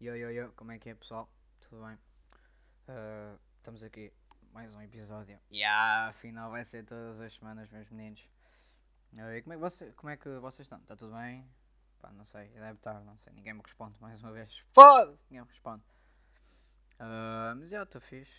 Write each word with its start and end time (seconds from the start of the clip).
Yo, 0.00 0.16
yo, 0.16 0.30
yo, 0.30 0.50
como 0.56 0.72
é 0.72 0.78
que 0.78 0.88
é 0.88 0.94
pessoal? 0.94 1.28
Tudo 1.60 1.84
bem? 1.84 1.98
Uh, 2.88 3.38
estamos 3.58 3.82
aqui, 3.84 4.10
mais 4.50 4.72
um 4.72 4.80
episódio. 4.80 5.38
Yeah, 5.52 6.08
afinal 6.08 6.50
vai 6.50 6.64
ser 6.64 6.86
todas 6.86 7.20
as 7.20 7.34
semanas, 7.34 7.68
meus 7.68 7.90
meninos. 7.90 8.26
Uh, 9.12 9.34
e 9.34 9.42
como 9.42 9.52
é, 9.52 9.56
que 9.56 9.60
você, 9.60 9.92
como 9.92 10.08
é 10.08 10.16
que 10.16 10.26
vocês 10.38 10.64
estão? 10.64 10.78
Está 10.78 10.96
tudo 10.96 11.12
bem? 11.12 11.46
Pá, 12.00 12.10
não 12.12 12.24
sei, 12.24 12.48
deve 12.48 12.78
estar, 12.78 12.98
não 13.02 13.18
sei, 13.18 13.34
ninguém 13.34 13.52
me 13.52 13.60
responde 13.60 13.94
mais 14.00 14.18
uma 14.22 14.32
vez. 14.32 14.64
Foda-se, 14.72 15.22
ninguém 15.28 15.42
me 15.42 15.52
responde. 15.52 15.84
Uh, 16.98 17.56
mas 17.58 17.68
já 17.68 17.82
estou 17.82 18.00
fixe. 18.00 18.32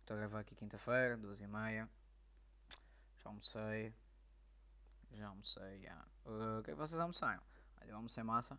Estou 0.00 0.16
a 0.16 0.18
gravar 0.18 0.40
aqui 0.40 0.56
quinta-feira, 0.56 1.16
duas 1.16 1.40
e 1.40 1.46
meia. 1.46 1.88
Já 3.22 3.30
almocei. 3.30 3.94
Já 5.12 5.28
almocei, 5.28 5.80
já. 5.80 6.04
Uh, 6.26 6.58
o 6.58 6.62
que 6.64 6.72
é 6.72 6.74
que 6.74 6.80
vocês 6.80 6.98
almoçaram? 6.98 7.40
Eu 7.86 7.94
almocei 7.94 8.24
massa. 8.24 8.58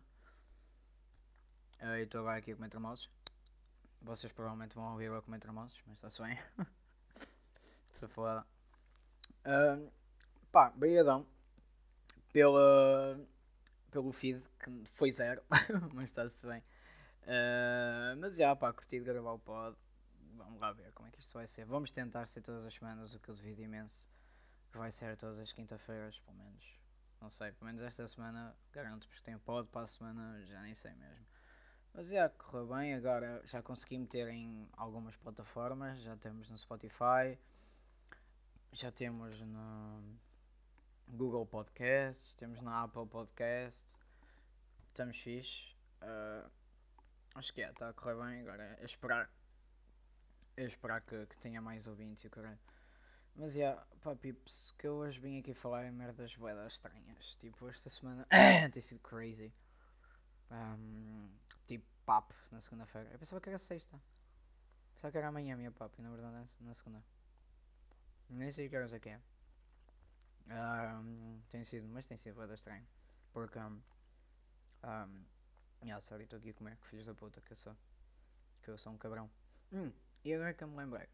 Uh, 1.80 1.96
e 1.96 2.02
estou 2.02 2.20
agora 2.20 2.36
aqui 2.36 2.52
a 2.52 2.54
comer 2.54 2.68
tremosos. 2.68 3.08
Vocês 4.02 4.32
provavelmente 4.32 4.74
vão 4.74 4.92
ouvir 4.92 5.06
eu 5.06 5.16
a 5.16 5.22
comer 5.22 5.38
tremosos, 5.38 5.80
mas 5.86 5.96
está-se 5.96 6.22
bem. 6.22 6.38
Se 7.90 8.06
foda. 8.08 8.46
Uh, 9.44 9.90
pá, 10.52 10.70
brigadão 10.70 11.26
pela, 12.32 13.18
pelo 13.90 14.12
feed 14.12 14.42
que 14.58 14.84
foi 14.86 15.10
zero, 15.10 15.42
mas 15.94 16.10
está-se 16.10 16.46
bem. 16.46 16.62
Uh, 17.22 18.16
mas 18.18 18.36
já, 18.36 18.54
pá, 18.54 18.72
curti 18.72 18.98
de 18.98 19.04
gravar 19.04 19.32
o 19.32 19.38
pod. 19.38 19.76
Vamos 20.36 20.60
lá 20.60 20.72
ver 20.72 20.92
como 20.92 21.08
é 21.08 21.10
que 21.12 21.20
isto 21.20 21.32
vai 21.32 21.46
ser. 21.46 21.64
Vamos 21.64 21.92
tentar 21.92 22.26
ser 22.26 22.42
todas 22.42 22.64
as 22.64 22.74
semanas, 22.74 23.14
o 23.14 23.20
que 23.20 23.28
eu 23.28 23.34
devido 23.34 23.60
imenso. 23.60 24.08
Que 24.70 24.78
vai 24.78 24.90
ser 24.92 25.16
todas 25.16 25.38
as 25.38 25.52
quinta-feiras, 25.52 26.18
pelo 26.20 26.36
menos. 26.36 26.78
Não 27.20 27.30
sei, 27.30 27.52
pelo 27.52 27.66
menos 27.66 27.82
esta 27.82 28.06
semana 28.08 28.56
garanto-vos 28.72 29.18
que 29.18 29.22
tenho 29.22 29.38
pod, 29.40 29.68
para 29.68 29.82
a 29.82 29.86
semana 29.86 30.42
já 30.46 30.60
nem 30.62 30.74
sei 30.74 30.94
mesmo. 30.94 31.26
Mas 31.92 32.08
já 32.08 32.28
correu 32.28 32.66
bem, 32.68 32.94
agora 32.94 33.42
já 33.44 33.62
consegui 33.62 33.98
meter 33.98 34.28
em 34.28 34.68
algumas 34.72 35.16
plataformas, 35.16 36.00
já 36.00 36.16
temos 36.16 36.48
no 36.48 36.56
Spotify, 36.56 37.38
já 38.72 38.92
temos 38.92 39.40
no 39.40 40.18
Google 41.08 41.44
Podcasts, 41.46 42.32
temos 42.34 42.60
na 42.60 42.84
Apple 42.84 43.06
Podcasts, 43.06 43.96
estamos 44.88 45.16
fixe. 45.18 45.74
Uh, 46.00 46.48
acho 47.34 47.52
que 47.52 47.62
é, 47.62 47.70
está 47.70 47.88
a 47.88 47.92
correr 47.92 48.14
bem, 48.14 48.40
agora 48.42 48.78
é 48.80 48.84
esperar. 48.84 49.30
É 50.56 50.64
esperar 50.64 51.00
que, 51.00 51.26
que 51.26 51.36
tenha 51.38 51.60
mais 51.60 51.86
ouvintes 51.86 52.24
e 52.24 52.30
caralho. 52.30 52.58
Mas 53.34 53.54
já, 53.54 53.74
pá, 54.02 54.14
pips, 54.14 54.74
que 54.78 54.86
eu 54.86 54.94
hoje 54.94 55.18
vim 55.18 55.38
aqui 55.38 55.54
falar 55.54 55.86
em 55.86 55.90
merdas 55.90 56.34
boedas 56.36 56.74
estranhas. 56.74 57.36
Tipo, 57.40 57.68
esta 57.68 57.88
semana 57.88 58.26
tem 58.72 58.82
sido 58.82 59.00
crazy. 59.00 59.52
Um, 60.50 61.28
papo 62.04 62.34
na 62.50 62.60
segunda-feira. 62.60 63.10
Eu 63.10 63.18
pensava 63.18 63.40
que 63.40 63.48
era 63.48 63.58
sexta. 63.58 64.00
Pensava 64.94 65.12
que 65.12 65.18
era 65.18 65.28
amanhã 65.28 65.54
a 65.54 65.56
minha 65.56 65.70
papo 65.70 66.00
na 66.02 66.10
verdade 66.10 66.36
é 66.36 66.64
na 66.64 66.74
segunda. 66.74 67.02
Nem 68.28 68.52
sei 68.52 68.68
que 68.68 68.76
horas 68.76 68.92
é 68.92 69.00
que 69.00 69.08
é. 69.08 69.20
Um, 70.50 71.40
tem 71.50 71.62
sido, 71.64 71.88
mas 71.88 72.06
tem 72.06 72.16
sido 72.16 72.34
boeda 72.34 72.54
estranho. 72.54 72.86
Porque, 73.32 73.58
um, 73.58 73.80
um, 74.84 75.24
yeah, 75.82 76.00
sorry, 76.00 76.24
estou 76.24 76.38
aqui 76.38 76.50
a 76.50 76.54
comer, 76.54 76.76
que 76.76 76.86
filhos 76.86 77.06
da 77.06 77.14
puta 77.14 77.40
que 77.40 77.52
eu 77.52 77.56
sou. 77.56 77.76
Que 78.62 78.70
eu 78.70 78.78
sou 78.78 78.92
um 78.92 78.98
cabrão. 78.98 79.30
Hum, 79.72 79.92
e 80.24 80.34
agora 80.34 80.52
que 80.54 80.64
eu 80.64 80.68
me 80.68 80.76
lembrei. 80.76 81.06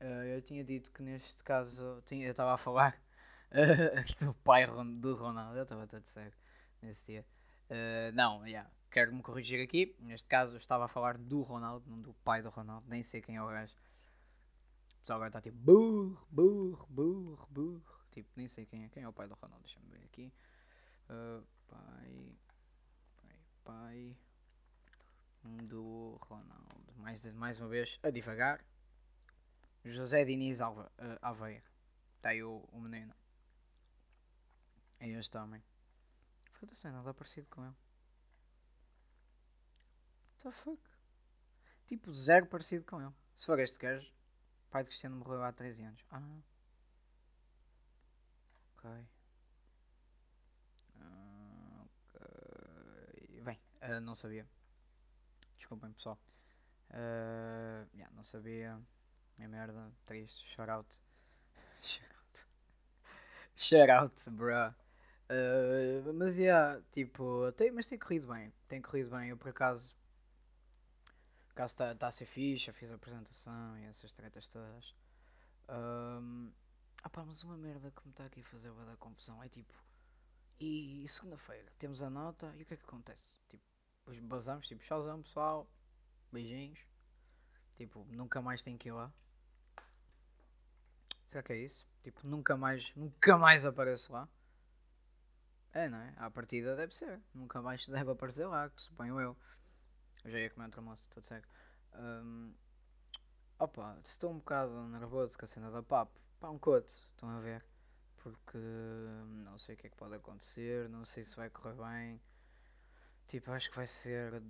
Uh, 0.00 0.24
eu 0.34 0.42
tinha 0.42 0.62
dito 0.64 0.92
que 0.92 1.02
neste 1.02 1.42
caso 1.44 2.02
tinha, 2.04 2.26
eu 2.26 2.32
estava 2.32 2.54
a 2.54 2.58
falar 2.58 3.00
do 4.20 4.34
pai 4.34 4.66
do 4.66 5.14
Ronaldo. 5.14 5.58
Eu 5.58 5.62
estava 5.62 5.86
todo 5.86 6.04
sério 6.04 6.36
nesse 6.82 7.06
dia. 7.06 7.26
Uh, 7.70 8.12
não, 8.14 8.46
yeah, 8.46 8.70
quero-me 8.94 9.20
corrigir 9.22 9.60
aqui. 9.60 9.96
Neste 9.98 10.28
caso, 10.28 10.56
estava 10.56 10.84
a 10.84 10.88
falar 10.88 11.18
do 11.18 11.42
Ronaldo, 11.42 11.90
não 11.90 12.00
do 12.00 12.14
pai 12.14 12.40
do 12.40 12.48
Ronaldo. 12.48 12.86
Nem 12.88 13.02
sei 13.02 13.20
quem 13.20 13.34
é 13.34 13.42
o 13.42 13.48
gajo. 13.48 13.74
O 13.74 14.98
pessoal 15.00 15.16
agora 15.16 15.30
está 15.30 15.40
tipo 15.40 15.56
burro, 15.58 16.24
burro, 16.30 16.86
burro, 16.88 17.48
burro. 17.50 18.00
Tipo, 18.12 18.30
nem 18.36 18.46
sei 18.46 18.64
quem 18.64 18.84
é. 18.84 18.88
Quem 18.88 19.02
é 19.02 19.08
o 19.08 19.12
pai 19.12 19.26
do 19.26 19.34
Ronaldo? 19.34 19.64
Deixa-me 19.64 19.88
ver 19.88 20.04
aqui. 20.04 20.32
Uh, 21.10 21.44
pai, 21.66 22.38
pai, 23.64 24.16
pai 25.42 25.64
do 25.64 26.16
Ronaldo. 26.22 26.94
Mais, 26.96 27.26
mais 27.34 27.58
uma 27.58 27.68
vez, 27.68 27.98
a 28.00 28.10
devagar. 28.10 28.64
José 29.84 30.24
Diniz 30.24 30.60
Alva, 30.60 30.90
uh, 31.00 31.18
Aveiro. 31.20 31.64
Está 32.16 32.28
aí 32.28 32.44
o, 32.44 32.64
o 32.70 32.80
menino. 32.80 33.12
É 35.00 35.08
este 35.08 35.36
homem. 35.36 35.62
Foda-se, 36.52 36.86
é 36.86 36.92
nada 36.92 37.12
parecido 37.12 37.48
com 37.50 37.64
ele. 37.64 37.83
The 40.44 40.52
fuck? 40.52 40.78
Tipo, 41.86 42.12
zero 42.12 42.46
parecido 42.46 42.84
com 42.84 43.00
ele. 43.00 43.14
Se 43.34 43.46
for 43.46 43.58
este 43.58 43.78
gajo, 43.78 44.06
o 44.68 44.70
pai 44.70 44.82
de 44.82 44.90
Cristiano 44.90 45.16
morreu 45.16 45.42
há 45.42 45.50
13 45.50 45.84
anos. 45.84 46.04
Ah. 46.10 46.20
Ok. 48.76 48.90
Ok. 52.12 53.40
Bem, 53.42 53.58
uh, 53.82 54.00
não 54.02 54.14
sabia. 54.14 54.46
Desculpem, 55.56 55.90
pessoal. 55.94 56.18
Uh, 56.90 57.88
yeah, 57.94 58.14
não 58.14 58.22
sabia. 58.22 58.78
É 59.38 59.48
merda, 59.48 59.90
triste. 60.04 60.46
Shout 60.54 60.70
out. 60.70 61.00
Shout 63.56 63.90
out. 63.90 64.30
Bruh. 64.30 64.74
Uh, 65.30 66.12
mas 66.12 66.36
yeah, 66.36 66.82
tipo, 66.92 67.50
tem, 67.52 67.70
mas 67.72 67.88
tem 67.88 67.98
corrido 67.98 68.28
bem. 68.28 68.52
Tem 68.68 68.82
corrido 68.82 69.08
bem. 69.16 69.30
Eu 69.30 69.38
por 69.38 69.48
acaso. 69.48 69.96
Por 71.54 71.60
acaso 71.60 71.74
está 71.74 71.94
tá 71.94 72.08
a 72.08 72.10
ser. 72.10 72.28
Eu 72.66 72.74
fiz 72.74 72.90
a 72.90 72.96
apresentação 72.96 73.78
e 73.78 73.84
essas 73.84 74.12
tretas 74.12 74.48
todas. 74.48 74.92
Um, 75.68 76.50
ah 77.00 77.08
pá, 77.08 77.24
mas 77.24 77.44
uma 77.44 77.56
merda 77.56 77.92
que 77.92 78.04
me 78.04 78.10
está 78.10 78.24
aqui 78.24 78.40
a 78.40 78.44
fazer 78.44 78.72
dar 78.72 78.96
confusão 78.96 79.40
é 79.40 79.48
tipo. 79.48 79.72
E, 80.58 81.04
e 81.04 81.08
segunda-feira 81.08 81.72
temos 81.78 82.02
a 82.02 82.10
nota 82.10 82.52
e 82.56 82.62
o 82.62 82.66
que 82.66 82.74
é 82.74 82.76
que 82.76 82.82
acontece? 82.82 83.36
Tipo, 83.48 83.64
basamos, 84.22 84.66
tipo, 84.66 84.82
tchauzão 84.82 85.22
pessoal, 85.22 85.70
beijinhos. 86.32 86.80
Tipo, 87.76 88.04
nunca 88.10 88.42
mais 88.42 88.60
tem 88.60 88.76
que 88.76 88.88
ir 88.88 88.92
lá. 88.92 89.12
Será 91.26 91.42
que 91.42 91.52
é 91.52 91.58
isso? 91.58 91.86
Tipo, 92.02 92.26
nunca 92.26 92.56
mais, 92.56 92.92
nunca 92.96 93.38
mais 93.38 93.64
apareço 93.64 94.12
lá. 94.12 94.28
É, 95.72 95.88
não 95.88 95.98
é? 95.98 96.14
À 96.16 96.28
partida 96.30 96.74
deve 96.74 96.94
ser. 96.96 97.20
Nunca 97.32 97.62
mais 97.62 97.86
deve 97.86 98.10
aparecer 98.10 98.46
lá, 98.46 98.68
que 98.70 98.82
suponho 98.82 99.20
eu. 99.20 99.36
Eu 100.24 100.30
já 100.30 100.38
ia 100.38 100.50
comer 100.50 100.66
outro 100.66 100.80
almoço, 100.80 101.08
tudo 101.10 101.24
certo. 101.24 101.48
Um, 101.94 102.54
opa, 103.58 103.98
estou 104.02 104.32
um 104.32 104.38
bocado 104.38 104.72
nervoso 104.88 105.36
com 105.36 105.44
a 105.44 105.48
cena 105.48 105.70
da 105.70 105.82
papo. 105.82 106.18
Pá, 106.40 106.48
um 106.48 106.58
coto, 106.58 106.88
estão 106.88 107.28
a 107.28 107.40
ver? 107.40 107.64
Porque 108.16 108.58
não 109.44 109.58
sei 109.58 109.74
o 109.74 109.78
que 109.78 109.86
é 109.86 109.90
que 109.90 109.96
pode 109.96 110.14
acontecer, 110.14 110.88
não 110.88 111.04
sei 111.04 111.22
se 111.22 111.36
vai 111.36 111.50
correr 111.50 111.74
bem. 111.74 112.20
Tipo, 113.26 113.50
acho 113.52 113.68
que 113.70 113.76
vai 113.76 113.86
ser. 113.86 114.42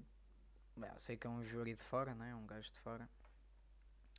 Bem, 0.77 0.91
sei 0.97 1.17
que 1.17 1.27
é 1.27 1.31
um 1.31 1.43
júri 1.43 1.75
de 1.75 1.83
fora, 1.83 2.15
não 2.15 2.25
é? 2.25 2.35
Um 2.35 2.47
gajo 2.47 2.73
de 2.73 2.79
fora. 2.79 3.09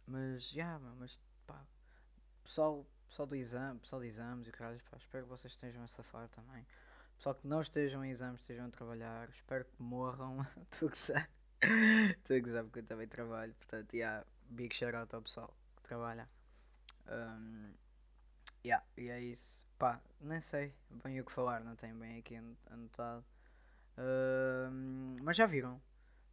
Mas, 0.07 0.49
já, 0.49 0.55
yeah, 0.55 0.79
mas 0.99 1.19
pá, 1.47 1.65
pessoal, 2.43 2.85
pessoal 3.07 3.27
do 3.27 3.35
exame, 3.35 3.79
pessoal 3.79 4.01
de 4.01 4.07
exames 4.07 4.47
e 4.47 4.51
caralho, 4.51 4.79
pá, 4.91 4.97
espero 4.97 5.23
que 5.23 5.29
vocês 5.29 5.53
estejam 5.53 5.83
a 5.83 5.87
safar 5.87 6.29
também. 6.29 6.65
Pessoal 7.17 7.35
que 7.35 7.47
não 7.47 7.61
estejam 7.61 8.03
em 8.03 8.11
exames, 8.11 8.41
estejam 8.41 8.67
a 8.67 8.69
trabalhar, 8.69 9.29
espero 9.29 9.65
que 9.65 9.81
morram. 9.81 10.45
tu 10.69 10.89
que 10.89 10.97
sabe. 10.97 11.34
Tu 12.23 12.41
que 12.41 12.51
sabe 12.51 12.69
que 12.69 12.79
eu 12.79 12.83
também 12.85 13.07
trabalho. 13.07 13.53
Portanto, 13.55 13.93
yeah, 13.93 14.25
big 14.49 14.73
shout 14.75 14.95
out 14.95 15.13
ao 15.15 15.21
pessoal 15.21 15.55
que 15.75 15.83
trabalha. 15.83 16.25
Um, 17.07 17.73
yeah, 18.65 18.83
e 18.97 19.09
é 19.09 19.19
isso. 19.19 19.65
Pá, 19.77 20.01
nem 20.21 20.39
sei 20.39 20.73
bem 21.03 21.19
o 21.19 21.25
que 21.25 21.31
falar, 21.31 21.63
não 21.63 21.75
tenho 21.75 21.95
bem 21.95 22.17
aqui 22.17 22.35
anotado. 22.69 23.25
Um, 23.97 25.17
mas 25.21 25.37
já 25.37 25.45
viram? 25.45 25.81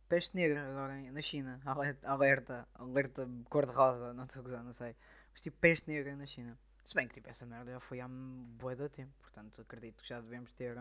Peste 0.09 0.37
negra 0.37 0.69
agora 0.69 1.01
na 1.11 1.23
China. 1.23 1.61
Alerta, 1.67 2.69
alerta, 2.75 3.29
cor-de-rosa, 3.49 4.13
não 4.13 4.25
estou 4.25 4.41
a 4.41 4.43
gozar, 4.43 4.65
não 4.65 4.73
sei. 4.73 4.95
Mas 5.33 5.43
tipo, 5.43 5.57
peste 5.59 5.91
negra 5.91 6.15
na 6.17 6.27
China. 6.27 6.59
Se 6.85 6.95
bem 6.95 7.07
que 7.07 7.15
tipo, 7.15 7.31
essa 7.31 7.47
merda 7.47 7.73
já 7.73 7.81
foi 7.81 8.01
há 8.01 8.09
boa 8.09 8.75
da 8.75 8.89
tempo, 8.89 9.13
portanto 9.21 9.63
acredito 9.63 10.03
que 10.03 10.09
já 10.09 10.21
devemos 10.21 10.53
ter 10.53 10.77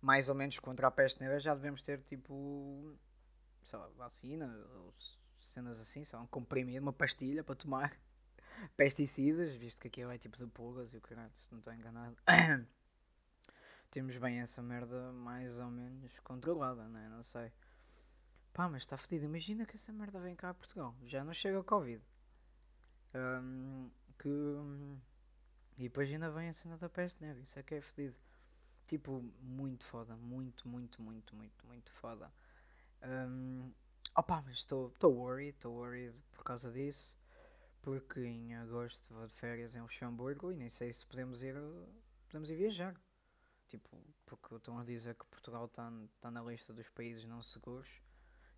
mais 0.00 0.28
ou 0.28 0.34
menos 0.34 0.58
contra 0.58 0.88
a 0.88 0.90
peste 0.90 1.20
negra, 1.20 1.38
já 1.38 1.54
devemos 1.54 1.82
ter 1.82 2.02
tipo, 2.02 2.98
sei 3.62 3.78
lá, 3.78 3.88
vacina 3.96 4.46
ou 4.76 4.94
cenas 5.40 5.78
assim, 5.80 6.04
sei 6.04 6.16
lá, 6.18 6.24
um 6.24 6.26
comprimido, 6.26 6.82
uma 6.82 6.92
pastilha 6.92 7.42
para 7.42 7.54
tomar 7.54 7.96
pesticidas, 8.76 9.52
visto 9.54 9.80
que 9.80 9.88
aquilo 9.88 10.10
é 10.10 10.18
tipo 10.18 10.36
de 10.36 10.46
pulgas 10.46 10.92
e 10.92 10.96
o 10.96 11.00
caralho, 11.00 11.32
se 11.36 11.50
não 11.50 11.58
estou 11.58 11.72
enganado. 11.72 12.16
Temos 13.90 14.16
bem 14.16 14.40
essa 14.40 14.62
merda 14.62 15.12
mais 15.12 15.58
ou 15.58 15.70
menos 15.70 16.18
controlada, 16.20 16.88
né? 16.88 17.08
Não 17.10 17.22
sei. 17.22 17.52
Pá, 18.52 18.68
mas 18.68 18.82
está 18.82 18.96
fedido. 18.96 19.26
Imagina 19.26 19.66
que 19.66 19.76
essa 19.76 19.92
merda 19.92 20.18
vem 20.18 20.34
cá 20.34 20.50
a 20.50 20.54
Portugal. 20.54 20.94
Já 21.04 21.22
não 21.22 21.34
chega 21.34 21.60
o 21.60 21.64
Covid. 21.64 22.02
Um, 23.14 23.90
que. 24.18 24.28
Um, 24.28 24.98
e 25.76 25.84
depois 25.84 26.10
ainda 26.10 26.30
vem 26.30 26.48
a 26.48 26.52
cena 26.54 26.78
da 26.78 26.88
peste 26.88 27.22
negra. 27.22 27.42
Isso 27.42 27.58
é 27.58 27.62
que 27.62 27.74
é 27.74 27.80
fedido. 27.82 28.16
Tipo, 28.86 29.22
muito 29.40 29.84
foda. 29.84 30.16
Muito, 30.16 30.66
muito, 30.68 31.02
muito, 31.02 31.34
muito, 31.34 31.66
muito 31.66 31.92
foda. 31.92 32.32
Um, 33.04 33.72
opa, 34.16 34.42
mas 34.42 34.58
estou 34.58 34.92
worried, 35.04 35.54
estou 35.56 35.74
worried 35.74 36.14
por 36.32 36.44
causa 36.44 36.70
disso. 36.70 37.16
Porque 37.80 38.20
em 38.20 38.54
agosto 38.54 39.12
vou 39.12 39.26
de 39.26 39.34
férias 39.34 39.74
em 39.74 39.80
Luxemburgo 39.80 40.52
e 40.52 40.56
nem 40.56 40.68
sei 40.68 40.92
se 40.92 41.04
podemos 41.04 41.42
ir, 41.42 41.56
podemos 42.28 42.48
ir 42.48 42.56
viajar. 42.56 42.94
Tipo, 43.68 43.98
porque 44.24 44.54
estão 44.54 44.78
a 44.78 44.84
dizer 44.84 45.14
que 45.16 45.26
Portugal 45.26 45.64
está 45.64 45.90
tá 46.20 46.30
na 46.30 46.42
lista 46.42 46.72
dos 46.72 46.90
países 46.90 47.24
não 47.24 47.42
seguros 47.42 48.00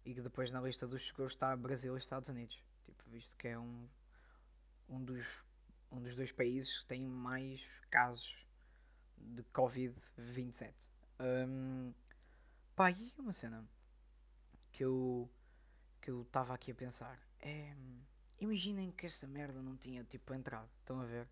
e 0.04 0.12
que 0.12 0.20
depois 0.20 0.50
na 0.50 0.60
lista 0.60 0.86
dos 0.86 1.06
seguros 1.06 1.32
está 1.32 1.56
Brasil 1.56 1.96
e 1.96 1.98
Estados 1.98 2.28
Unidos. 2.28 2.62
Tipo, 2.84 3.02
visto 3.08 3.34
que 3.36 3.48
é 3.48 3.58
um, 3.58 3.88
um, 4.88 5.02
dos, 5.02 5.44
um 5.90 6.02
dos 6.02 6.14
dois 6.16 6.32
países 6.32 6.80
que 6.80 6.86
tem 6.86 7.06
mais 7.06 7.64
casos 7.90 8.46
de 9.16 9.42
Covid-27. 9.44 10.90
Um, 11.20 11.94
pá, 12.76 12.90
e 12.90 13.14
uma 13.16 13.32
cena 13.32 13.66
que 14.74 14.84
eu 14.84 15.30
que 16.02 16.10
eu 16.10 16.22
estava 16.22 16.52
aqui 16.52 16.72
a 16.72 16.74
pensar 16.74 17.18
é 17.40 17.74
imaginem 18.40 18.90
que 18.90 19.06
esta 19.06 19.26
merda 19.26 19.62
não 19.62 19.76
tinha 19.76 20.04
tipo 20.04 20.34
entrado, 20.34 20.68
estão 20.80 21.00
a 21.00 21.06
ver? 21.06 21.28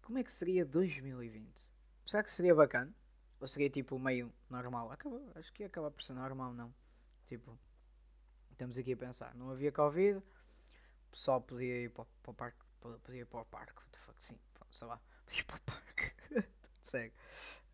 Como 0.00 0.18
é 0.18 0.24
que 0.24 0.32
seria 0.32 0.64
2020? 0.64 1.70
Será 2.06 2.22
que 2.22 2.30
seria 2.30 2.54
bacana? 2.54 2.94
Ou 3.40 3.46
seria 3.46 3.68
tipo 3.68 3.98
meio 3.98 4.32
normal? 4.48 4.90
Acabou, 4.92 5.20
acho 5.34 5.52
que 5.52 5.64
ia 5.64 5.66
acabar 5.66 5.90
por 5.90 6.02
ser 6.02 6.14
normal, 6.14 6.54
não. 6.54 6.72
Tipo, 7.26 7.58
estamos 8.52 8.78
aqui 8.78 8.92
a 8.92 8.96
pensar, 8.96 9.34
não 9.34 9.50
havia 9.50 9.72
Covid, 9.72 10.18
o 10.18 11.10
pessoal 11.10 11.40
podia 11.40 11.82
ir 11.82 11.90
para, 11.90 12.06
para 12.22 12.30
o 12.30 12.34
parque, 12.34 12.58
podia 12.80 13.22
ir 13.22 13.26
para 13.26 13.40
o 13.40 13.44
parque, 13.44 13.76
what 13.76 13.90
the 13.90 13.98
fuck, 13.98 14.24
sim, 14.24 14.38
sei 14.70 14.86
lá, 14.86 15.00
podia 15.24 15.40
ir 15.40 15.44
para 15.44 15.56
o 15.56 15.60
parque, 15.60 16.14
segue. 16.80 17.14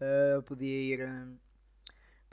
Uh, 0.00 0.42
podia 0.42 0.94
ir. 0.94 1.06
Um, 1.06 1.38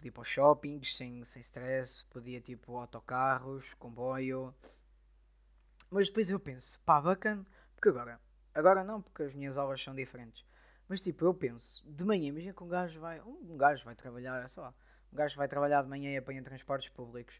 podia 0.05 0.09
ir 0.09 0.11
para 0.11 0.21
os 0.21 0.27
shoppings 0.27 0.95
sem, 0.95 1.23
sem 1.25 1.41
stress, 1.41 2.05
podia 2.05 2.39
tipo 2.41 2.77
autocarros, 2.77 3.73
comboio. 3.75 4.53
Mas 5.89 6.07
depois 6.07 6.29
eu 6.29 6.39
penso, 6.39 6.79
pá, 6.81 7.01
bacana, 7.01 7.45
porque 7.75 7.89
agora, 7.89 8.19
agora 8.53 8.83
não, 8.83 9.01
porque 9.01 9.23
as 9.23 9.33
minhas 9.33 9.57
aulas 9.57 9.81
são 9.81 9.95
diferentes. 9.95 10.45
Mas 10.87 11.01
tipo, 11.01 11.25
eu 11.25 11.33
penso, 11.33 11.83
de 11.87 12.03
manhã, 12.03 12.27
imagina 12.27 12.53
que 12.53 12.63
um 12.63 12.67
gajo 12.67 12.99
vai, 12.99 13.21
um 13.21 13.57
gajo 13.57 13.83
vai 13.83 13.95
trabalhar, 13.95 14.47
sei 14.47 14.61
lá, 14.61 14.73
um 15.11 15.15
gajo 15.15 15.35
vai 15.37 15.47
trabalhar 15.47 15.81
de 15.81 15.89
manhã 15.89 16.11
e 16.11 16.17
apanha 16.17 16.43
transportes 16.43 16.89
públicos. 16.89 17.39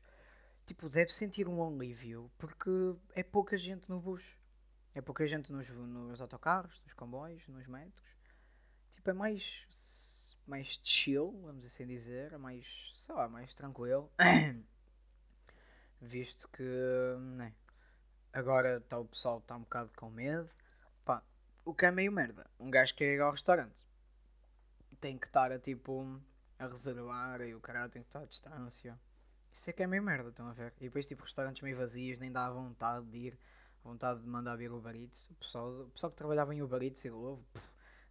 Tipo, 0.66 0.90
deve 0.90 1.14
sentir 1.14 1.48
um 1.48 1.64
alívio, 1.64 2.32
porque 2.40 2.96
é 3.14 3.22
pouca 3.22 3.56
gente 3.58 3.88
no 3.88 4.00
bus. 4.00 4.24
É 4.96 5.02
pouca 5.02 5.28
gente 5.28 5.52
nos, 5.52 5.70
nos 5.70 6.22
autocarros, 6.22 6.82
nos 6.84 6.94
comboios, 6.94 7.48
nos 7.48 7.68
metros. 7.68 8.04
Tipo, 8.96 9.12
é 9.12 9.14
mais, 9.14 9.68
mais 10.46 10.80
chill, 10.84 11.32
vamos 11.44 11.66
assim 11.66 11.86
dizer, 11.88 12.38
mais, 12.38 12.94
sei 12.96 13.16
lá, 13.16 13.28
mais 13.28 13.54
tranquilo. 13.54 14.12
Visto 16.02 16.48
que, 16.50 16.64
né, 17.38 17.54
agora 18.32 18.82
tá, 18.82 19.00
o 19.00 19.06
pessoal 19.06 19.40
está 19.40 19.56
um 19.56 19.62
bocado 19.62 19.92
com 19.96 20.10
medo. 20.10 20.50
Pá, 21.04 21.24
o 21.64 21.74
que 21.74 21.86
é 21.86 21.92
meio 21.92 22.12
merda. 22.12 22.46
Um 22.60 22.70
gajo 22.70 22.94
quer 22.96 23.16
ir 23.16 23.22
ao 23.22 23.32
restaurante. 23.32 23.86
Tem 25.00 25.18
que 25.18 25.28
estar 25.28 25.52
a 25.52 25.60
tipo 25.60 26.22
a 26.58 26.68
reservar 26.68 27.42
e 27.42 27.54
o 27.54 27.60
cara 27.60 27.90
tem 27.90 28.02
que 28.02 28.10
estar 28.10 28.22
à 28.22 28.26
distância. 28.26 29.00
Isso 29.52 29.70
é 29.70 29.74
que 29.74 29.84
é 29.84 29.88
meio 29.88 30.04
merda, 30.04 30.30
estão 30.30 30.48
a 30.48 30.54
ver? 30.54 30.74
E 30.80 30.86
depois 30.86 31.08
tipo 31.08 31.24
restaurantes 31.24 31.62
meio 31.62 31.78
vazios, 31.78 32.20
nem 32.20 32.32
dá 32.32 32.50
vontade 32.50 33.06
de 33.08 33.18
ir, 33.18 33.40
vontade 33.84 34.22
de 34.22 34.28
mandar 34.28 34.56
vir 34.56 34.72
Uber 34.72 34.96
Eats. 34.96 35.30
O 35.30 35.36
pessoal, 35.36 35.70
o 35.82 35.90
pessoal 35.92 36.12
que 36.12 36.18
trabalhava 36.18 36.54
em 36.54 36.62
Uber 36.62 36.82
Eats 36.84 37.06
e 37.06 37.10
Globo, 37.10 37.46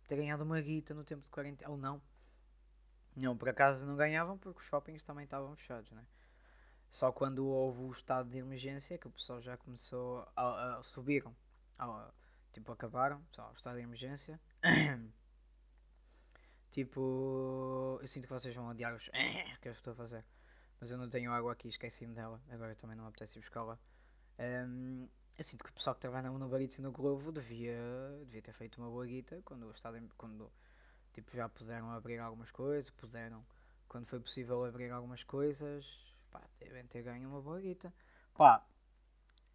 ter 0.07 0.17
ganhado 0.17 0.45
uma 0.45 0.61
guita 0.61 0.95
no 0.95 1.05
tempo 1.05 1.23
de 1.23 1.31
quarentena. 1.31 1.71
Ou 1.71 1.77
não. 1.77 2.01
Não, 3.17 3.37
por 3.37 3.49
acaso 3.49 3.87
não 3.87 3.97
ganhavam 3.97 4.37
porque 4.37 4.61
os 4.61 4.67
shoppings 4.67 5.05
também 5.05 5.25
estavam 5.25 5.55
fechados, 5.55 5.91
né? 5.93 6.05
Só 6.91 7.13
quando 7.13 7.47
houve 7.47 7.81
o 7.83 7.91
estado 7.91 8.29
de 8.31 8.39
emergência 8.39 8.99
que 8.99 9.07
o 9.07 9.11
pessoal 9.11 9.41
já 9.41 9.57
começou 9.57 10.27
a, 10.37 10.77
a 10.77 10.83
subiram. 10.83 11.35
A, 11.79 12.11
tipo, 12.53 12.71
acabaram, 12.73 13.21
só 13.33 13.51
o 13.51 13.55
estado 13.55 13.77
de 13.77 13.83
emergência. 13.83 14.41
tipo, 16.71 17.99
eu 18.01 18.07
sinto 18.07 18.27
que 18.27 18.33
vocês 18.33 18.55
vão 18.55 18.69
odiar 18.69 18.95
os 18.95 19.09
que 19.61 19.69
eu 19.69 19.73
estou 19.73 19.93
a 19.93 19.97
fazer. 19.97 20.25
Mas 20.81 20.91
eu 20.91 20.99
não 20.99 21.09
tenho 21.09 21.33
água 21.33 21.53
aqui, 21.53 21.69
esqueci-me 21.69 22.15
dela. 22.15 22.41
Agora 22.49 22.75
também 22.75 22.97
não 22.97 23.07
apetece 23.07 23.39
ir 23.39 23.41
buscá-la. 23.41 23.79
Um, 24.39 25.09
eu 25.37 25.43
sinto 25.43 25.65
que 25.65 25.71
o 25.71 25.73
pessoal 25.73 25.95
que 25.95 26.01
trabalha 26.01 26.31
no 26.31 26.49
Barito 26.49 26.79
e 26.79 26.83
no 26.83 26.93
Globo 26.93 27.33
devia, 27.33 27.77
devia 28.21 28.43
ter 28.43 28.53
feito 28.53 28.81
uma 28.81 28.89
boa 28.89 29.07
guita 29.07 29.41
quando, 29.45 29.67
o 29.67 29.73
estado, 29.73 30.01
quando 30.17 30.51
tipo, 31.15 31.31
já 31.35 31.49
puderam 31.49 31.91
abrir 31.93 32.19
algumas 32.19 32.51
coisas, 32.51 32.91
puderam, 32.91 33.45
quando 33.89 34.07
foi 34.07 34.21
possível 34.21 34.65
abrir 34.65 34.91
algumas 34.91 35.23
coisas, 35.23 35.87
pá, 36.31 36.43
devem 36.59 36.85
ter 36.87 37.03
ganho 37.03 37.29
uma 37.29 37.41
boa 37.41 37.61
guita. 37.61 37.95
Pá, 38.35 38.67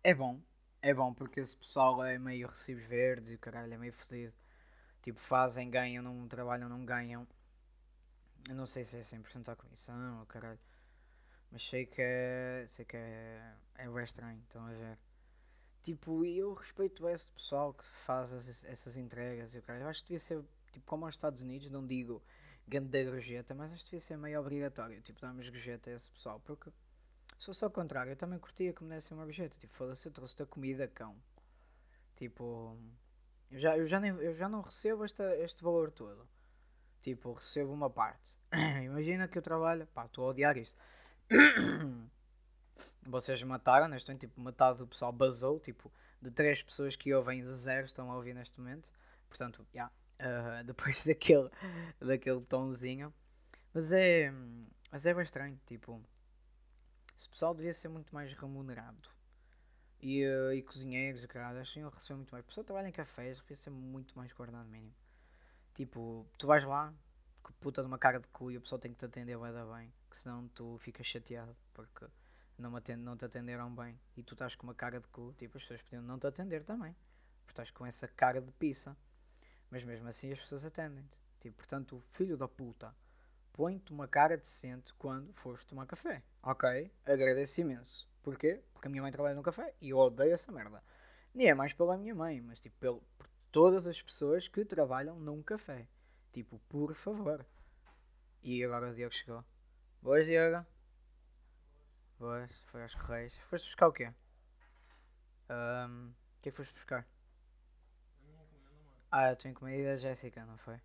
é 0.04 0.14
bom, 0.14 0.42
é 0.82 0.94
bom 0.94 1.14
porque 1.14 1.42
esse 1.42 1.56
pessoal 1.56 2.04
é 2.04 2.18
meio 2.18 2.48
recibos 2.48 2.86
verdes 2.86 3.32
e 3.32 3.36
o 3.36 3.40
caralho 3.40 3.74
é 3.74 3.78
meio 3.78 3.94
fodido. 3.94 4.34
Tipo, 5.02 5.20
fazem, 5.20 5.70
ganham, 5.70 6.04
não 6.04 6.28
trabalham, 6.28 6.70
não 6.70 6.86
ganham. 6.86 7.28
Eu 8.48 8.56
não 8.56 8.66
sei 8.66 8.84
se 8.84 8.98
é 8.98 9.02
100% 9.02 9.50
a 9.50 9.56
comissão 9.56 10.20
ou 10.20 10.26
caralho. 10.26 10.60
Mas 11.52 11.68
sei 11.68 11.86
que 11.86 12.02
é. 12.02 12.66
Sei 12.68 12.86
que 12.86 12.98
é. 12.98 13.54
É 13.76 14.04
estranho, 14.04 14.42
estão 14.42 14.66
a 14.66 14.72
ver. 14.72 14.98
Tipo, 15.82 16.26
eu 16.26 16.54
respeito 16.54 17.08
esse 17.08 17.32
pessoal 17.32 17.74
que 17.74 17.86
faz 17.86 18.32
as, 18.34 18.64
essas 18.66 18.98
entregas. 18.98 19.56
Eu, 19.56 19.62
cara, 19.64 19.80
eu 19.80 19.88
acho 19.88 20.02
que 20.02 20.10
devia 20.10 20.20
ser, 20.20 20.44
tipo, 20.72 20.86
como 20.86 21.06
aos 21.06 21.16
Estados 21.16 21.42
Unidos, 21.42 21.70
não 21.70 21.86
digo 21.86 22.22
grande 22.68 23.04
gorjeta, 23.04 23.56
mas 23.56 23.74
acho 23.74 23.84
que 23.86 23.92
devia 23.92 24.00
ser 24.00 24.18
meio 24.18 24.40
obrigatório, 24.40 25.02
tipo, 25.02 25.20
darmos 25.20 25.50
gorjeta 25.50 25.90
a 25.90 25.94
esse 25.94 26.12
pessoal. 26.12 26.40
Porque 26.40 26.72
se 27.38 27.46
fosse 27.48 27.64
ao 27.64 27.72
contrário, 27.72 28.12
eu 28.12 28.16
também 28.16 28.38
curtia 28.38 28.74
que 28.74 28.84
me 28.84 28.90
dessem 28.90 29.18
uma 29.18 29.24
gorjeta. 29.24 29.58
Tipo, 29.58 29.74
foda-se, 29.74 30.08
eu 30.08 30.12
trouxe-te 30.12 30.44
a 30.44 30.46
comida, 30.46 30.88
cão. 30.88 31.16
Tipo, 32.16 32.78
eu 33.50 33.60
já, 33.60 33.78
eu 33.78 33.88
já, 33.88 34.00
nem, 34.00 34.12
eu 34.12 34.34
já 34.34 34.48
não 34.48 34.62
recebo 34.62 35.04
esta, 35.04 35.36
este 35.38 35.64
valor 35.64 35.92
todo. 35.92 36.28
Tipo, 37.02 37.34
recebo 37.34 37.72
uma 37.72 37.90
parte. 37.90 38.38
Imagina 38.84 39.28
que 39.28 39.38
eu 39.38 39.42
trabalho, 39.42 39.88
pá, 39.88 40.06
estou 40.06 40.26
a 40.26 40.30
odiar 40.30 40.58
isto. 40.58 40.78
vocês 43.04 43.42
mataram, 43.44 43.88
neste 43.88 44.10
momento, 44.10 44.22
tipo, 44.22 44.42
metade 44.42 44.80
do 44.80 44.88
pessoal 44.88 45.12
basou, 45.12 45.60
tipo, 45.60 45.92
de 46.22 46.30
três 46.30 46.62
pessoas 46.62 46.96
que 46.96 47.14
ouvem 47.14 47.42
de 47.42 47.54
zero 47.54 47.86
estão 47.86 48.12
a 48.12 48.16
ouvir 48.16 48.34
neste 48.34 48.60
momento. 48.60 48.92
Portanto, 49.30 49.66
já, 49.74 49.74
yeah, 49.74 49.94
uh, 50.20 50.64
depois 50.66 51.04
daquele, 51.06 51.50
daquele 52.00 52.42
tonzinho. 52.42 53.14
Mas 53.74 53.92
é, 53.92 54.32
mas 54.92 55.06
é 55.06 55.12
estranho, 55.22 55.60
tipo, 55.66 56.02
esse 57.18 57.30
pessoal 57.30 57.54
devia 57.54 57.74
ser 57.74 57.90
muito 57.90 58.14
mais 58.14 58.34
remunerado. 58.34 59.10
E, 60.02 60.26
uh, 60.26 60.54
e 60.54 60.62
cozinheiros, 60.62 61.26
caralho, 61.26 61.60
acho 61.60 61.74
que 61.74 61.80
iam 61.80 61.90
receber 61.90 62.16
muito 62.16 62.32
mais. 62.32 62.44
A 62.44 62.48
pessoa 62.48 62.64
trabalha 62.64 62.88
em 62.88 62.92
cafés, 62.92 63.38
devia 63.40 63.56
ser 63.56 63.70
muito 63.70 64.18
mais 64.18 64.32
guardado 64.32 64.68
mínimo. 64.70 64.94
Tipo, 65.76 66.26
tu 66.38 66.48
vais 66.48 66.64
lá, 66.64 66.94
com 67.44 67.54
puta 67.54 67.82
de 67.82 67.88
uma 67.88 67.98
cara 67.98 68.20
de 68.20 68.28
cu 68.30 68.52
e 68.52 68.58
a 68.58 68.62
pessoa 68.62 68.80
tem 68.80 68.92
que 68.92 68.98
te 68.98 69.06
atender 69.06 69.38
bem, 69.38 69.94
que 70.10 70.18
senão 70.18 70.48
tu 70.50 70.78
ficas 70.80 71.06
chateado, 71.06 71.56
porque 71.74 72.06
não, 72.58 72.76
atende, 72.76 73.02
não 73.02 73.16
te 73.16 73.26
atenderam 73.26 73.74
bem 73.74 74.00
e 74.16 74.24
tu 74.24 74.34
estás 74.34 74.56
com 74.56 74.68
uma 74.68 74.76
cara 74.76 75.00
de 75.00 75.08
cu, 75.08 75.34
tipo, 75.38 75.58
as 75.58 75.64
pessoas 75.64 75.82
podiam 75.82 76.02
não 76.02 76.20
te 76.20 76.28
atender 76.28 76.64
também, 76.64 76.96
porque 77.42 77.52
estás 77.52 77.72
com 77.72 77.86
essa 77.86 78.08
cara 78.08 78.42
de 78.42 78.52
pizza. 78.54 78.96
Mas 79.70 79.84
mesmo 79.84 80.08
assim 80.08 80.32
as 80.32 80.40
pessoas 80.40 80.66
atendem-te. 80.66 81.18
Tipo, 81.40 81.58
portanto, 81.58 82.02
filho 82.12 82.36
da 82.36 82.48
puta, 82.48 82.94
põe-te 83.54 83.92
uma 83.92 84.08
cara 84.08 84.38
decente 84.38 84.94
quando 84.96 85.34
fores 85.34 85.64
tomar 85.64 85.86
café. 85.86 86.24
Ok? 86.44 86.92
Agradeço 87.06 87.62
imenso. 87.62 88.10
Porquê? 88.22 88.62
Porque 88.74 88.88
a 88.88 88.92
minha 88.92 89.02
mãe 89.02 89.12
trabalha 89.12 89.36
no 89.36 89.44
café 89.44 89.74
e 89.80 89.90
eu 89.90 89.98
odeio 89.98 90.34
essa 90.34 90.52
merda. 90.52 90.84
Nem 91.34 91.48
é 91.48 91.54
mais 91.54 91.74
pela 91.74 91.98
minha 91.98 92.16
mãe, 92.16 92.42
mas 92.42 92.60
tipo, 92.60 92.76
pelo, 92.78 93.02
por 93.18 93.28
todas 93.52 93.88
as 93.88 94.02
pessoas 94.02 94.48
que 94.48 94.66
trabalham 94.66 95.20
num 95.20 95.42
café. 95.42 95.88
Tipo, 96.32 96.60
por 96.68 96.94
favor. 96.96 97.46
E 98.42 98.64
agora 98.64 98.90
o 98.90 98.96
Diogo 98.96 99.14
chegou. 99.14 99.44
Boas, 100.02 100.26
Diogo. 100.26 100.66
Boas, 102.18 102.52
foi 102.68 102.84
aos 102.84 102.96
Correios. 102.96 103.34
Foste 103.50 103.66
buscar 103.66 103.88
o 103.88 103.94
quê? 103.94 104.14
Um, 105.50 106.10
o 106.10 106.42
que 106.42 106.50
é 106.50 106.52
que 106.52 106.58
foste 106.58 106.74
buscar? 106.74 107.08
Ah, 109.12 109.30
eu 109.32 109.36
tenho 109.36 109.52
encomendado 109.52 109.96
a 109.96 109.98
Jéssica, 109.98 110.46
não 110.46 110.58
foi? 110.58 110.80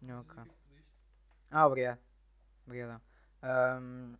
Não, 0.00 0.20
ok. 0.20 0.42
Ah, 1.50 1.66
obrigado. 1.66 1.98
Obrigadão. 2.66 3.00
Um, 3.42 4.16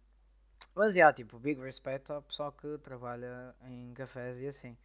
mas, 0.74 0.94
já, 0.94 1.12
tipo, 1.12 1.38
big 1.38 1.60
respeito 1.60 2.12
ao 2.12 2.22
pessoal 2.22 2.52
que 2.52 2.78
trabalha 2.78 3.54
em 3.62 3.92
cafés 3.94 4.38
e 4.40 4.46
assim. 4.46 4.76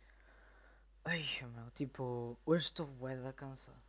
Ai, 1.06 1.26
meu, 1.42 1.70
tipo, 1.72 2.40
hoje 2.46 2.66
estou 2.66 2.88
bué 2.88 3.18
da 3.18 3.34
cansado. 3.34 3.82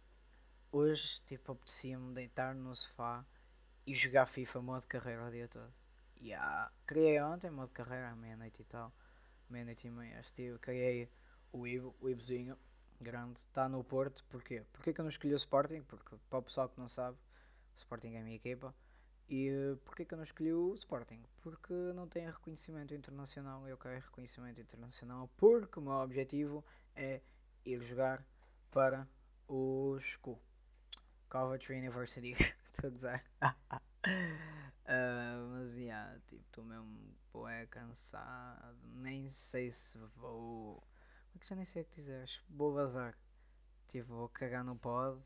Hoje, 0.73 1.23
tipo, 1.25 1.53
apetecia-me 1.53 2.13
deitar 2.13 2.55
no 2.55 2.75
sofá 2.75 3.25
e 3.87 3.95
jogar 3.95 4.27
FIFA 4.27 4.63
modo 4.63 4.87
carreira 4.87 5.27
o 5.27 5.31
dia 5.31 5.49
todo. 5.49 5.73
Yeah. 6.21 6.73
Criei 6.87 7.21
ontem 7.21 7.51
modo 7.51 7.71
carreira 7.71 8.11
à 8.11 8.17
meia-noite 8.17 8.63
e 8.63 8.65
tal. 8.65 8.93
Meia-noite 9.49 9.87
e 9.87 9.91
meia. 9.91 10.21
Estive, 10.21 10.59
criei 10.59 11.09
o 11.53 11.67
Ivo, 11.67 11.95
o 12.01 12.09
Ivozinho, 12.09 12.59
grande. 13.01 13.41
Está 13.41 13.69
no 13.69 13.83
Porto. 13.83 14.25
Porquê? 14.29 14.63
Porquê 14.73 14.93
que 14.93 15.01
eu 15.01 15.05
não 15.05 15.11
escolhi 15.11 15.35
o 15.35 15.37
Sporting? 15.37 15.83
Porque, 15.83 16.17
para 16.29 16.39
o 16.39 16.43
pessoal 16.43 16.69
que 16.69 16.79
não 16.79 16.89
sabe, 16.89 17.17
o 17.75 17.77
Sporting 17.77 18.15
é 18.15 18.21
a 18.21 18.25
minha 18.25 18.37
equipa. 18.37 18.75
E 19.29 19.51
uh, 19.51 19.77
porquê 19.79 20.05
que 20.05 20.13
eu 20.13 20.17
não 20.17 20.25
escolhi 20.25 20.53
o 20.53 20.75
Sporting? 20.75 21.23
Porque 21.41 21.73
não 21.95 22.07
tem 22.07 22.27
reconhecimento 22.27 22.95
internacional. 22.95 23.67
Eu 23.67 23.79
quero 23.79 23.95
reconhecimento 24.01 24.61
internacional 24.61 25.31
porque 25.37 25.79
o 25.79 25.83
meu 25.83 25.93
objetivo 25.93 26.65
é 26.95 27.21
ir 27.65 27.83
jogar 27.83 28.25
para 28.71 29.09
o 29.49 29.99
SCU. 30.01 30.39
Coventry 31.29 31.79
University. 31.79 32.33
Estou 32.75 32.91
a 32.91 32.93
dizer. 32.93 33.25
Uh, 34.85 35.49
mas, 35.53 35.77
yeah, 35.77 36.19
tipo, 36.29 36.43
estou 36.43 36.65
mesmo 36.65 37.15
é 37.49 37.67
cansado. 37.67 38.79
Nem 38.95 39.29
sei 39.29 39.71
se 39.71 39.99
vou. 40.17 40.83
Que 41.41 41.49
já 41.49 41.57
nem 41.57 41.65
sei 41.65 41.83
o 41.83 41.85
que 41.85 41.97
dizer. 41.97 42.31
Vou 42.49 42.73
vazar. 42.73 43.17
Tipo, 43.89 44.15
vou 44.15 44.29
cagar 44.29 44.65
no 44.65 44.77
pod 44.77 45.21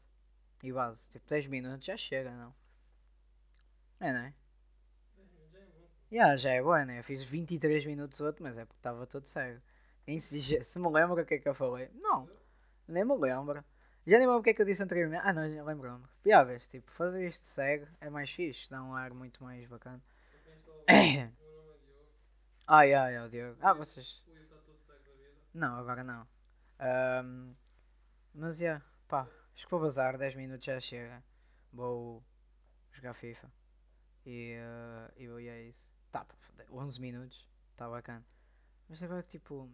e 0.62 0.72
base. 0.72 1.08
Tipo, 1.10 1.28
10 1.28 1.46
minutos 1.46 1.86
já 1.86 1.96
chega, 1.96 2.30
não? 2.30 2.54
É, 4.00 4.12
não 4.12 4.20
é? 4.20 4.34
Yeah, 6.10 6.36
já 6.36 6.50
é 6.52 6.62
bom, 6.62 6.84
né? 6.84 7.00
Eu 7.00 7.04
fiz 7.04 7.22
23 7.22 7.84
minutos 7.84 8.20
outro, 8.20 8.42
mas 8.42 8.56
é 8.56 8.64
porque 8.64 8.78
estava 8.78 9.06
todo 9.06 9.26
cego. 9.26 9.60
Se, 10.18 10.64
se 10.64 10.78
me 10.78 10.88
lembro 10.90 11.20
o 11.20 11.26
que 11.26 11.34
é 11.34 11.38
que 11.38 11.48
eu 11.48 11.54
falei. 11.54 11.90
Não, 11.94 12.28
nem 12.86 13.04
me 13.04 13.14
lembro. 13.14 13.62
Já 14.06 14.16
nem 14.18 14.26
lembro 14.26 14.40
o 14.40 14.42
que 14.42 14.50
é 14.50 14.54
que 14.54 14.62
eu 14.62 14.66
disse 14.66 14.82
anteriormente. 14.82 15.22
Ah, 15.22 15.34
não, 15.34 15.46
já 15.46 15.62
lembro-me. 15.62 16.04
Vês, 16.24 16.66
tipo, 16.70 16.90
fazer 16.92 17.28
isto 17.28 17.44
cego 17.44 17.86
é 18.00 18.08
mais 18.08 18.30
fixe, 18.30 18.70
dá 18.70 18.82
um 18.82 18.94
ar 18.94 19.12
muito 19.12 19.44
mais 19.44 19.68
bacana. 19.68 20.02
ah, 22.66 22.82
yeah, 22.82 23.08
yeah, 23.10 23.26
o 23.26 23.30
Diogo. 23.30 23.58
Ah, 23.60 23.74
vocês. 23.74 24.22
Não, 25.58 25.76
agora 25.76 26.04
não. 26.04 26.26
Um, 26.80 27.54
mas, 28.32 28.58
já, 28.58 28.64
yeah, 28.64 28.84
pá, 29.08 29.28
acho 29.54 29.64
que 29.64 29.70
vou 29.70 29.80
bazar, 29.80 30.16
10 30.16 30.36
minutos 30.36 30.64
já 30.64 30.78
chega. 30.78 31.22
Vou 31.72 32.24
jogar 32.92 33.14
FIFA. 33.14 33.52
E, 34.24 34.56
uh, 35.18 35.20
e 35.20 35.48
é 35.48 35.62
isso. 35.64 35.90
Tá, 36.12 36.26
11 36.70 37.00
minutos, 37.00 37.48
tá 37.76 37.88
bacana. 37.88 38.24
Mas 38.88 39.02
agora 39.02 39.22
que 39.22 39.30
tipo 39.38 39.70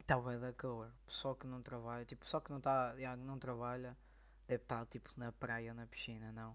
Está 0.00 0.20
bem 0.20 0.38
da 0.38 0.52
calor. 0.52 0.92
Pessoal 1.06 1.34
que 1.34 1.46
não 1.46 1.62
trabalha, 1.62 2.04
tipo, 2.04 2.24
pessoal 2.24 2.42
que 2.42 2.50
não, 2.52 2.60
tá, 2.60 2.94
já, 2.98 3.16
não 3.16 3.38
trabalha 3.38 3.96
deve 4.46 4.62
estar 4.62 4.84
tipo 4.86 5.10
na 5.16 5.32
praia 5.32 5.70
ou 5.70 5.74
na 5.74 5.86
piscina, 5.86 6.30
não? 6.32 6.54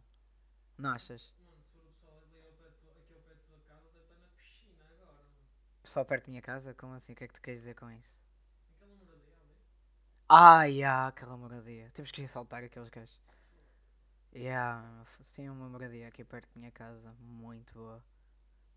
Não 0.77 0.91
achas? 0.91 1.33
Mano, 1.45 1.57
se 1.63 1.71
for 1.71 1.81
o 1.81 1.91
pessoal 1.93 2.21
ali 2.27 2.35
ao 2.35 2.51
pé, 2.51 2.67
aqui 2.67 3.15
ao 3.15 3.21
pé 3.23 3.33
da 3.33 3.41
tua 3.41 3.59
casa, 3.67 3.89
deve 3.91 4.05
estar 4.05 4.19
na 4.19 4.27
piscina 4.37 4.85
agora, 4.91 5.23
mano. 5.23 5.47
Pessoal 5.81 6.05
perto 6.05 6.25
da 6.25 6.29
minha 6.29 6.41
casa? 6.41 6.75
Como 6.75 6.93
assim? 6.93 7.13
O 7.13 7.15
que 7.15 7.23
é 7.23 7.27
que 7.27 7.33
tu 7.33 7.41
queres 7.41 7.61
dizer 7.61 7.73
com 7.73 7.89
isso? 7.89 8.19
Ali. 10.29 10.83
Ah, 10.83 11.07
aquela 11.07 11.35
moradia. 11.35 11.89
Temos 11.91 12.11
que 12.11 12.21
ressaltar 12.21 12.63
aqueles 12.63 12.89
gajos. 12.89 13.19
Yeah, 14.31 15.03
sim, 15.23 15.49
uma 15.49 15.67
moradia 15.67 16.07
aqui 16.07 16.23
perto 16.23 16.45
da 16.53 16.59
minha 16.59 16.71
casa. 16.71 17.15
Muito 17.19 17.73
boa. 17.73 18.03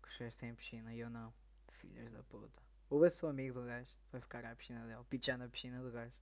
Que 0.01 0.09
os 0.09 0.17
gajos 0.17 0.35
têm 0.35 0.55
piscina 0.55 0.93
e 0.93 0.99
eu 0.99 1.11
não. 1.11 1.31
Filhas 1.73 2.11
da 2.11 2.23
puta. 2.23 2.59
Ou 2.89 3.03
eu 3.03 3.09
sou 3.09 3.29
amigo 3.29 3.53
do 3.53 3.65
gajo, 3.65 3.89
vai 4.11 4.21
ficar 4.21 4.45
à 4.45 4.55
piscina 4.55 4.85
dele, 4.85 5.03
pitchar 5.09 5.37
na 5.37 5.47
piscina 5.47 5.81
do 5.81 5.91
gajo. 5.91 6.13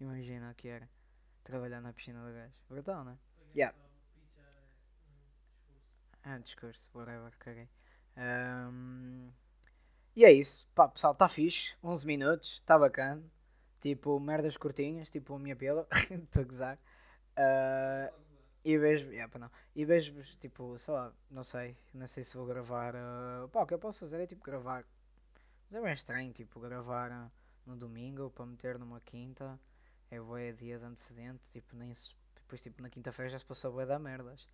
Imagina 0.00 0.50
o 0.50 0.54
que 0.54 0.68
era 0.68 0.88
trabalhar 1.44 1.80
na 1.80 1.92
piscina 1.92 2.24
do 2.24 2.32
gajo. 2.32 2.54
Brutal, 2.68 3.04
não 3.04 3.12
é? 3.12 3.18
Yeah. 3.54 3.76
Um 6.24 6.40
discurso, 6.40 6.88
whatever, 6.94 7.32
caguei. 7.38 7.68
Um, 8.16 9.30
e 10.14 10.24
é 10.24 10.32
isso, 10.32 10.68
pá, 10.74 10.88
pessoal, 10.88 11.14
está 11.14 11.28
fixe. 11.28 11.74
11 11.82 12.06
minutos, 12.06 12.52
está 12.54 12.78
bacana. 12.78 13.22
Tipo, 13.82 14.18
merdas 14.18 14.56
curtinhas, 14.56 15.10
tipo 15.10 15.34
a 15.34 15.38
minha 15.38 15.54
pila. 15.56 15.86
Estou 16.10 16.42
a 16.42 16.44
gozar. 16.46 16.78
Uh, 17.36 18.22
e 18.64 18.78
vejo, 18.78 19.10
yeah, 19.10 19.30
não. 19.38 19.50
E 19.76 19.84
vejo, 19.84 20.14
tipo, 20.38 20.78
sei 20.78 20.94
lá, 20.94 21.12
não 21.30 21.42
sei, 21.42 21.76
não 21.92 22.06
sei 22.06 22.24
se 22.24 22.36
vou 22.36 22.46
gravar. 22.46 22.94
Uh, 22.94 23.48
pá, 23.48 23.62
o 23.62 23.66
que 23.66 23.74
eu 23.74 23.78
posso 23.78 24.00
fazer 24.00 24.20
é 24.20 24.26
tipo 24.26 24.42
gravar 24.42 24.86
mas 25.72 25.80
é 25.80 25.84
bem 25.84 25.94
estranho, 25.94 26.32
tipo, 26.34 26.60
gravar 26.60 27.32
no 27.64 27.74
domingo 27.74 28.30
para 28.30 28.44
meter 28.44 28.78
numa 28.78 29.00
quinta. 29.00 29.58
É 30.10 30.20
bué 30.20 30.52
dia 30.52 30.78
de 30.78 30.84
antecedente, 30.84 31.48
tipo, 31.48 31.74
nem 31.74 31.94
se, 31.94 32.14
depois 32.34 32.60
tipo 32.60 32.82
na 32.82 32.90
quinta-feira 32.90 33.30
já 33.30 33.38
se 33.38 33.46
passou 33.46 33.72
bué 33.72 33.86
da 33.86 33.98
merdas. 33.98 34.46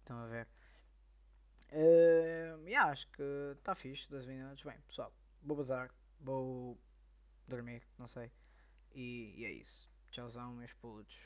Estão 0.00 0.18
a 0.18 0.26
ver? 0.26 0.46
Uh, 1.72 2.68
yeah, 2.68 2.90
acho 2.90 3.08
que 3.08 3.22
está 3.56 3.74
fixe, 3.74 4.06
12 4.10 4.26
minutos. 4.28 4.62
Bem, 4.62 4.78
pessoal, 4.86 5.10
vou 5.42 5.56
bazar, 5.56 5.90
vou 6.20 6.76
dormir, 7.48 7.82
não 7.98 8.06
sei. 8.06 8.30
E, 8.94 9.34
e 9.36 9.44
é 9.44 9.52
isso. 9.52 9.88
Tchauzão, 10.10 10.54
meus 10.54 10.72
putos. 10.74 11.16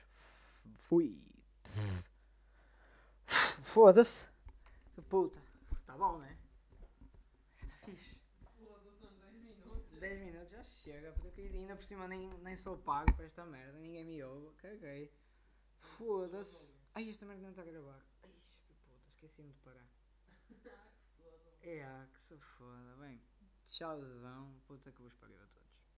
Fui. 0.75 1.21
Foda-se. 3.65 4.29
Que 4.95 5.03
puta. 5.03 5.41
Tá 5.87 5.97
bom, 5.97 6.19
né? 6.19 6.39
Está 7.63 7.87
fixe. 7.87 8.25
10 10.05 10.21
minutos 10.21 10.51
já 10.51 10.63
chega, 10.63 11.13
porque 11.13 11.41
ainda 11.41 11.75
por 11.75 11.85
cima 11.85 12.07
nem, 12.07 12.29
nem 12.43 12.55
sou 12.57 12.77
pago 12.77 13.11
para 13.15 13.25
esta 13.25 13.47
merda, 13.47 13.79
ninguém 13.79 14.05
me 14.05 14.23
ouve, 14.23 14.55
caguei. 14.57 15.11
Foda-se. 15.79 16.75
Ai, 16.95 17.09
esta 17.09 17.25
merda 17.25 17.43
não 17.43 17.51
está 17.51 17.63
a 17.63 17.65
gravar. 17.65 18.05
Ai, 18.23 18.31
que 18.69 18.75
puta, 18.75 19.09
esqueci-me 19.09 19.51
de 19.51 19.59
parar. 19.61 19.89
é, 21.63 21.85
ah, 21.85 22.07
que 22.13 22.21
se 22.21 22.37
foda. 22.37 22.97
Bem, 22.99 23.19
tchauzão, 23.67 24.55
puta 24.67 24.93
que 24.93 25.01
vos 25.01 25.15
pariu 25.15 25.43
a 25.43 25.47
todos. 25.47 25.64